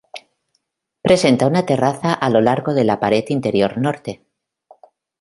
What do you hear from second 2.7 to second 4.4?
de la pared interior norte.